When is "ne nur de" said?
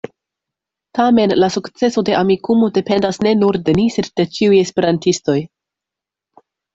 3.27-3.75